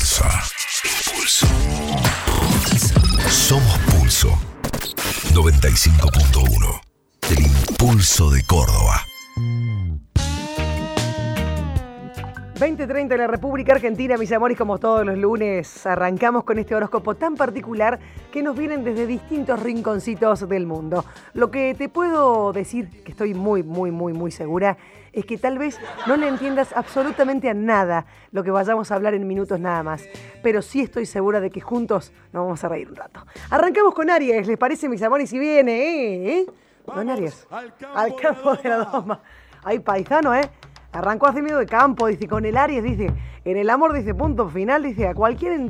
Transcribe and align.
fuerza. 0.00 0.42
Impulso. 0.84 1.46
Somos 3.28 3.78
Pulso. 3.80 4.38
95.1. 5.34 6.80
El 7.30 7.40
impulso 7.40 8.30
de 8.30 8.42
Córdoba. 8.44 9.04
2030 12.60 13.14
en 13.14 13.20
la 13.22 13.26
República 13.26 13.72
Argentina, 13.72 14.18
mis 14.18 14.30
amores, 14.32 14.58
como 14.58 14.76
todos 14.76 15.06
los 15.06 15.16
lunes, 15.16 15.86
arrancamos 15.86 16.44
con 16.44 16.58
este 16.58 16.74
horóscopo 16.74 17.14
tan 17.14 17.34
particular 17.34 17.98
que 18.30 18.42
nos 18.42 18.54
vienen 18.54 18.84
desde 18.84 19.06
distintos 19.06 19.62
rinconcitos 19.62 20.46
del 20.46 20.66
mundo. 20.66 21.06
Lo 21.32 21.50
que 21.50 21.74
te 21.74 21.88
puedo 21.88 22.52
decir, 22.52 23.02
que 23.02 23.12
estoy 23.12 23.32
muy, 23.32 23.62
muy, 23.62 23.90
muy, 23.90 24.12
muy 24.12 24.30
segura, 24.30 24.76
es 25.10 25.24
que 25.24 25.38
tal 25.38 25.56
vez 25.56 25.78
no 26.06 26.18
le 26.18 26.28
entiendas 26.28 26.76
absolutamente 26.76 27.48
a 27.48 27.54
nada 27.54 28.04
lo 28.30 28.44
que 28.44 28.50
vayamos 28.50 28.90
a 28.90 28.96
hablar 28.96 29.14
en 29.14 29.26
minutos 29.26 29.58
nada 29.58 29.82
más, 29.82 30.04
pero 30.42 30.60
sí 30.60 30.82
estoy 30.82 31.06
segura 31.06 31.40
de 31.40 31.48
que 31.48 31.62
juntos 31.62 32.12
nos 32.30 32.44
vamos 32.44 32.62
a 32.62 32.68
reír 32.68 32.90
un 32.90 32.96
rato. 32.96 33.24
Arrancamos 33.48 33.94
con 33.94 34.10
Aries, 34.10 34.46
¿les 34.46 34.58
parece, 34.58 34.86
mis 34.86 35.02
amores? 35.02 35.32
Y 35.32 35.38
viene, 35.38 35.72
¿eh? 35.80 36.40
¿Eh? 36.40 36.46
Don 36.84 37.08
Aries, 37.08 37.46
al 37.94 38.14
campo 38.16 38.54
de 38.54 38.68
la 38.68 38.84
doma. 38.84 39.22
Hay 39.64 39.78
paisano, 39.78 40.34
¿eh? 40.34 40.42
Arrancó 40.92 41.28
hace 41.28 41.42
miedo 41.42 41.58
de 41.58 41.66
campo, 41.66 42.06
dice, 42.06 42.26
con 42.26 42.44
el 42.44 42.56
Aries, 42.56 42.82
dice, 42.82 43.12
en 43.44 43.56
el 43.56 43.70
amor, 43.70 43.92
dice, 43.92 44.14
punto 44.14 44.48
final, 44.48 44.82
dice, 44.82 45.06
a 45.06 45.14
cualquier 45.14 45.60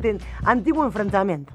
antiguo 0.44 0.84
enfrentamiento. 0.84 1.52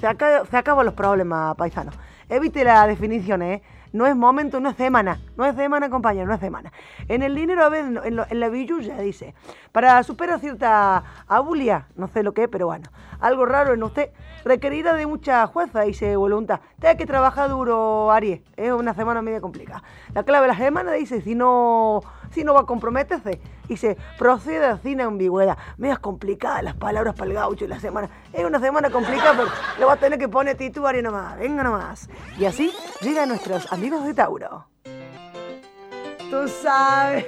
Se, 0.00 0.08
se 0.50 0.56
acaban 0.56 0.86
los 0.86 0.94
problemas, 0.94 1.54
paisano. 1.56 1.92
Evite 2.28 2.64
la 2.64 2.86
definición, 2.86 3.42
¿eh? 3.42 3.62
No 3.92 4.06
es 4.06 4.16
momento, 4.16 4.58
no 4.58 4.70
es 4.70 4.76
semana. 4.76 5.20
No 5.36 5.44
es 5.44 5.54
semana, 5.54 5.90
compañero, 5.90 6.26
no 6.26 6.32
es 6.32 6.40
semana. 6.40 6.72
En 7.08 7.22
el 7.22 7.34
dinero, 7.34 7.62
a 7.62 7.68
ver, 7.68 7.84
en, 8.04 8.40
la 8.40 8.48
billulla, 8.48 8.98
dice, 8.98 9.34
para 9.70 10.02
superar 10.02 10.40
cierta 10.40 11.04
abulia, 11.28 11.88
no 11.94 12.08
sé 12.08 12.22
lo 12.22 12.32
que, 12.32 12.48
pero 12.48 12.66
bueno, 12.66 12.88
algo 13.20 13.44
raro 13.44 13.74
en 13.74 13.82
usted, 13.82 14.10
requerirá 14.44 14.94
de 14.94 15.06
mucha 15.06 15.46
fuerza, 15.48 15.82
dice 15.82 16.16
voluntad. 16.16 16.60
Tiene 16.80 16.96
que 16.96 17.04
trabajar 17.04 17.50
duro, 17.50 18.10
Aries. 18.10 18.40
Es 18.56 18.72
una 18.72 18.94
semana 18.94 19.20
media 19.20 19.42
complicada. 19.42 19.82
La 20.14 20.22
clave 20.22 20.46
de 20.46 20.52
la 20.54 20.58
semana 20.58 20.92
dice, 20.92 21.20
si 21.20 21.34
no, 21.34 22.00
si 22.32 22.44
no 22.44 22.54
va 22.54 22.60
a 22.60 22.66
comprometerse, 22.66 23.40
dice, 23.68 23.96
proceda 24.18 24.78
sin 24.78 25.00
ambigüedad. 25.00 25.56
Medias 25.76 25.98
complicadas 25.98 26.62
las 26.62 26.74
palabras 26.74 27.14
para 27.14 27.30
el 27.30 27.34
gaucho 27.34 27.64
y 27.64 27.68
la 27.68 27.80
semana. 27.80 28.08
Es 28.32 28.44
una 28.44 28.60
semana 28.60 28.90
complicada, 28.90 29.32
pero 29.36 29.48
le 29.78 29.84
va 29.84 29.92
a 29.94 29.96
tener 29.96 30.18
que 30.18 30.28
poner 30.28 30.56
título, 30.56 30.88
Aries 30.88 31.04
nomás. 31.04 31.38
Venga 31.38 31.62
nomás. 31.62 32.08
Y 32.38 32.44
así 32.44 32.72
llegan 33.00 33.28
nuestros 33.28 33.72
amigos 33.72 34.04
de 34.04 34.14
Tauro. 34.14 34.66
Tú 36.30 36.48
sabes, 36.48 37.26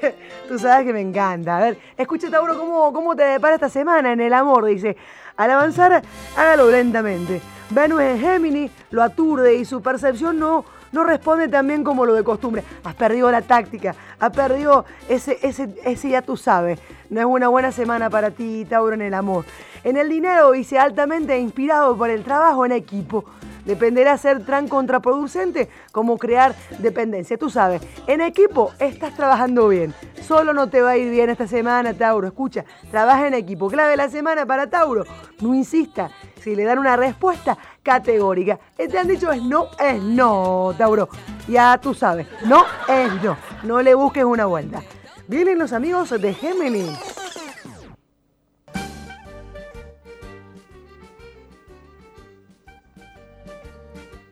tú 0.49 0.59
sabes 0.59 0.87
que 0.87 0.93
me 0.95 1.01
encanta. 1.03 1.59
A 1.59 1.61
ver, 1.61 1.79
escucha 1.97 2.31
Tauro, 2.31 2.57
¿cómo, 2.57 2.93
cómo 2.93 3.15
te 3.15 3.25
depara 3.25 3.57
esta 3.57 3.69
semana 3.69 4.13
en 4.13 4.21
el 4.21 4.33
amor? 4.33 4.65
Dice, 4.65 4.97
al 5.37 5.51
avanzar, 5.51 6.03
hágalo 6.37 6.71
lentamente. 6.71 7.43
Venus 7.71 8.01
en 8.01 8.21
Géminis 8.21 8.71
lo 8.91 9.03
aturde 9.03 9.57
y 9.57 9.65
su 9.65 9.83
percepción 9.83 10.39
no, 10.39 10.65
no 10.95 11.05
responde 11.05 11.49
tan 11.49 11.67
bien 11.67 11.83
como 11.83 12.07
lo 12.07 12.15
de 12.15 12.23
costumbre. 12.23 12.63
Has 12.85 12.95
perdido 12.95 13.31
la 13.31 13.43
táctica, 13.43 13.95
has 14.19 14.31
perdido 14.31 14.85
ese, 15.09 15.39
ese, 15.43 15.75
ese 15.85 16.09
ya 16.09 16.23
tú 16.23 16.37
sabes. 16.37 16.79
No 17.11 17.21
es 17.21 17.27
una 17.27 17.49
buena 17.49 17.73
semana 17.73 18.09
para 18.09 18.31
ti, 18.31 18.65
Tauro, 18.65 18.95
en 18.95 19.03
el 19.03 19.13
amor. 19.13 19.45
En 19.83 19.97
el 19.97 20.09
dinero, 20.09 20.53
dice, 20.53 20.79
altamente 20.79 21.39
inspirado 21.39 21.97
por 21.97 22.11
el 22.11 22.23
trabajo 22.23 22.65
en 22.65 22.73
equipo. 22.73 23.25
Dependerá 23.65 24.17
ser 24.19 24.45
tan 24.45 24.69
contraproducente 24.69 25.69
como 25.91 26.17
crear 26.17 26.55
dependencia. 26.79 27.37
Tú 27.39 27.51
sabes, 27.51 27.83
en 28.07 28.21
equipo 28.21 28.73
estás 28.79 29.17
trabajando 29.17 29.69
bien. 29.69 29.95
Solo 30.23 30.53
no 30.53 30.69
te 30.69 30.81
va 30.81 30.91
a 30.91 30.97
ir 30.97 31.11
bien 31.11 31.31
esta 31.31 31.49
semana, 31.49 31.95
Tauro. 31.95 32.27
Escucha, 32.27 32.65
trabaja 32.91 33.27
en 33.27 33.35
equipo. 33.35 33.69
Clave 33.69 33.91
de 33.93 33.97
la 33.97 34.09
semana 34.09 34.47
para 34.47 34.69
Tauro. 34.69 35.05
No 35.41 35.55
insista. 35.55 36.11
Si 36.45 36.55
le 36.55 36.65
dan 36.65 36.79
una 36.79 36.95
respuesta 36.95 37.57
categórica, 37.83 38.59
Eh, 38.77 38.87
te 38.87 38.99
han 38.99 39.09
dicho 39.09 39.33
es 39.33 39.43
no, 39.43 39.69
es 39.79 39.99
no, 40.03 40.75
Tauro. 40.77 41.09
Ya 41.49 41.79
tú 41.81 41.95
sabes, 41.95 42.27
no 42.45 42.67
es 42.87 43.23
no. 43.23 43.39
No 43.63 43.81
le 43.81 43.95
busques 43.95 44.25
una 44.25 44.45
vuelta. 44.45 44.83
Vienen 45.27 45.59
los 45.59 45.73
amigos 45.73 46.11
de 46.11 46.35
Géminis. 46.35 46.99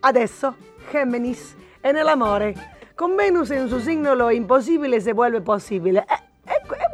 Adesso, 0.02 0.54
Géminis, 0.90 1.56
en 1.82 1.96
el 1.96 2.10
amore. 2.10 2.56
Con 2.94 3.16
Venus 3.16 3.50
en 3.50 3.70
su 3.70 3.80
signo 3.80 4.14
lo 4.14 4.30
imposible 4.30 5.00
se 5.00 5.14
vuelve 5.14 5.40
posible. 5.40 6.00
Eh, 6.00 6.06
eh, 6.10 6.21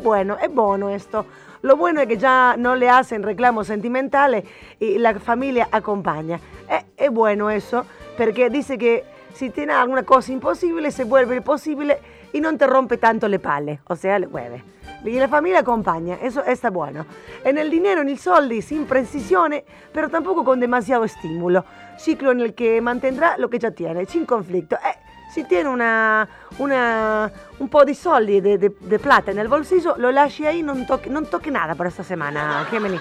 bueno, 0.03 0.37
es 0.43 0.53
bueno 0.53 0.91
esto. 0.91 1.27
Lo 1.63 1.77
bueno 1.77 2.01
es 2.01 2.07
que 2.07 2.17
ya 2.17 2.55
no 2.57 2.77
le 2.77 2.89
hacen 2.89 3.23
reclamos 3.23 3.67
sentimentales 3.67 4.45
y 4.79 4.99
la 4.99 5.19
familia 5.19 5.69
acompaña. 5.73 6.41
Eh, 6.71 6.85
es 6.97 7.11
bueno 7.11 7.51
eso, 7.51 7.85
porque 8.17 8.49
dice 8.49 8.79
que 8.79 9.05
si 9.35 9.51
tiene 9.51 9.73
alguna 9.73 10.05
cosa 10.05 10.33
imposible 10.33 10.91
se 10.91 11.05
vuelve 11.05 11.41
posible 11.43 11.99
y 12.33 12.41
no 12.41 12.57
te 12.57 12.67
rompe 12.67 12.97
tanto 12.97 13.29
le 13.29 13.39
pale, 13.39 13.81
o 13.87 13.97
sea, 13.97 14.19
le 14.19 14.27
mueve. 14.27 14.63
Y 15.05 15.19
la 15.19 15.29
familia 15.29 15.61
acompaña, 15.61 16.19
eso 16.21 16.45
está 16.45 16.71
bueno. 16.71 17.07
En 17.45 17.57
el 17.57 17.71
dinero, 17.71 18.01
en 18.03 18.09
el 18.09 18.19
soldi, 18.19 18.63
sin 18.63 18.85
precisione, 18.85 19.65
pero 19.93 20.09
tampoco 20.09 20.45
con 20.45 20.59
demasiado 20.59 21.05
estímulo. 21.05 21.65
Ciclo 21.97 22.33
en 22.33 22.41
el 22.41 22.55
que 22.55 22.81
mantendrá 22.81 23.37
lo 23.39 23.49
que 23.49 23.59
ya 23.59 23.71
tiene, 23.71 24.07
sin 24.07 24.27
conflicto. 24.27 24.77
Eh, 24.77 25.08
si 25.31 25.45
tiene 25.45 25.69
una, 25.69 26.29
una- 26.59 27.31
un 27.59 27.69
po' 27.69 27.85
di 27.85 27.95
soldi, 27.95 28.41
de 28.41 28.99
plata 28.99 29.31
en 29.31 29.39
el 29.39 29.49
bolsillo, 29.49 29.95
lo 29.99 30.11
lasci 30.11 30.47
ahí, 30.47 30.63
non 30.63 30.87
toque, 30.87 31.11
non 31.11 31.27
toque 31.29 31.51
nada 31.51 31.75
para 31.75 31.89
esta 31.89 32.03
semana, 32.03 32.65
Gemini. 32.71 32.99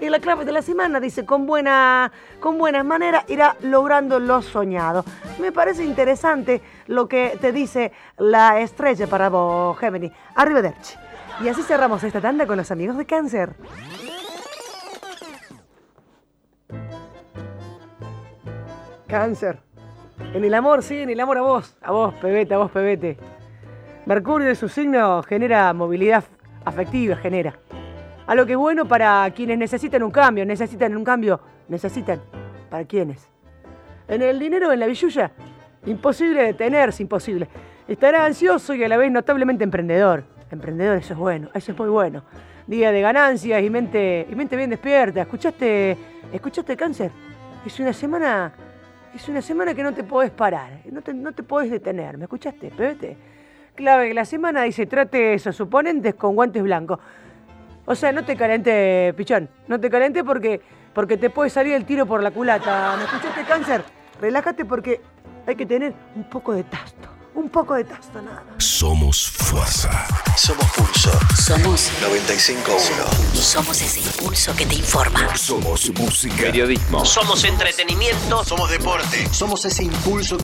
Y 0.00 0.08
la 0.08 0.18
clave 0.18 0.46
de 0.46 0.52
la 0.52 0.62
semana 0.62 0.98
dice, 0.98 1.26
con, 1.26 1.46
buena, 1.46 2.10
con 2.40 2.56
buenas 2.56 2.86
maneras 2.86 3.24
irá 3.28 3.54
logrando 3.60 4.18
lo 4.18 4.40
soñado. 4.40 5.04
Me 5.38 5.52
parece 5.52 5.84
interesante 5.84 6.62
lo 6.86 7.06
que 7.06 7.36
te 7.38 7.52
dice 7.52 7.92
la 8.16 8.60
estrella 8.60 9.06
para 9.06 9.28
vos, 9.28 9.78
Gemini. 9.78 10.10
Arrivederci. 10.36 10.96
Y 11.42 11.48
así 11.48 11.62
cerramos 11.62 12.02
esta 12.02 12.20
tanda 12.20 12.46
con 12.46 12.56
los 12.56 12.70
amigos 12.70 12.96
de 12.96 13.04
cáncer. 13.04 13.54
Cáncer. 19.06 19.60
En 20.32 20.44
el 20.44 20.54
amor, 20.54 20.84
sí, 20.84 20.98
en 20.98 21.10
el 21.10 21.18
amor 21.18 21.38
a 21.38 21.42
vos. 21.42 21.76
A 21.82 21.90
vos, 21.90 22.14
pebete, 22.14 22.54
a 22.54 22.58
vos, 22.58 22.70
pebete. 22.70 23.16
Mercurio 24.06 24.46
de 24.46 24.54
su 24.54 24.68
signo 24.68 25.22
genera 25.24 25.72
movilidad 25.72 26.22
afectiva, 26.64 27.16
genera. 27.16 27.54
A 28.28 28.34
lo 28.36 28.46
que 28.46 28.52
es 28.52 28.58
bueno 28.58 28.86
para 28.86 29.28
quienes 29.34 29.58
necesitan 29.58 30.04
un 30.04 30.12
cambio, 30.12 30.46
necesitan 30.46 30.96
un 30.96 31.02
cambio, 31.02 31.40
necesitan. 31.66 32.20
¿Para 32.70 32.84
quiénes? 32.84 33.28
En 34.06 34.22
el 34.22 34.38
dinero, 34.38 34.72
en 34.72 34.78
la 34.78 34.86
billulla, 34.86 35.32
imposible 35.84 36.44
detenerse, 36.44 37.02
imposible. 37.02 37.48
Estará 37.88 38.24
ansioso 38.24 38.72
y 38.72 38.84
a 38.84 38.88
la 38.88 38.96
vez 38.96 39.10
notablemente 39.10 39.64
emprendedor. 39.64 40.22
Emprendedor, 40.48 40.96
eso 40.98 41.14
es 41.14 41.18
bueno, 41.18 41.50
eso 41.54 41.72
es 41.72 41.78
muy 41.78 41.88
bueno. 41.88 42.22
Día 42.68 42.92
de 42.92 43.00
ganancias 43.00 43.60
y 43.64 43.68
mente, 43.68 44.28
y 44.30 44.34
mente 44.36 44.56
bien 44.56 44.70
despierta. 44.70 45.22
¿Escuchaste, 45.22 45.96
escuchaste 46.32 46.76
cáncer? 46.76 47.10
Es 47.66 47.80
una 47.80 47.92
semana, 47.92 48.52
es 49.14 49.28
una 49.28 49.42
semana 49.42 49.74
que 49.74 49.82
no 49.82 49.92
te 49.92 50.04
podés 50.04 50.30
parar, 50.30 50.80
no 50.90 51.02
te, 51.02 51.12
no 51.12 51.32
te 51.32 51.42
podés 51.42 51.70
detener. 51.70 52.16
¿Me 52.16 52.24
escuchaste, 52.24 52.70
pebete? 52.70 53.16
Clave 53.74 54.12
la 54.14 54.24
semana 54.24 54.62
dice, 54.62 54.86
trate 54.86 55.34
esos 55.34 55.60
oponentes 55.60 56.14
con 56.14 56.34
guantes 56.34 56.62
blancos. 56.62 56.98
O 57.86 57.94
sea, 57.94 58.12
no 58.12 58.24
te 58.24 58.36
calente, 58.36 59.12
pichón. 59.16 59.48
No 59.66 59.80
te 59.80 59.90
calente 59.90 60.22
porque, 60.22 60.60
porque 60.92 61.16
te 61.16 61.30
puede 61.30 61.50
salir 61.50 61.74
el 61.74 61.84
tiro 61.84 62.06
por 62.06 62.22
la 62.22 62.30
culata. 62.30 62.96
¿Me 62.96 63.04
escuchaste, 63.04 63.42
cáncer? 63.44 63.82
Relájate 64.20 64.64
porque 64.64 65.00
hay 65.46 65.56
que 65.56 65.66
tener 65.66 65.92
un 66.14 66.24
poco 66.24 66.52
de 66.52 66.64
tasto. 66.64 66.99
Un 67.34 67.48
poco 67.48 67.74
de 67.74 67.84
tasto, 67.84 68.20
nada 68.20 68.42
más. 68.42 68.64
Somos 68.64 69.30
fuerza. 69.30 70.06
Somos 70.36 70.66
Pulso 70.72 71.10
Somos 71.36 71.90
95.1. 72.02 73.34
Somos 73.34 73.80
ese 73.80 74.00
impulso 74.00 74.54
que 74.56 74.66
te 74.66 74.74
informa. 74.74 75.36
Somos 75.36 75.90
música. 75.90 76.42
Periodismo. 76.42 77.04
Somos 77.04 77.44
entretenimiento. 77.44 78.44
Somos 78.44 78.70
deporte. 78.70 79.28
Somos 79.32 79.64
ese 79.64 79.84
impulso 79.84 80.38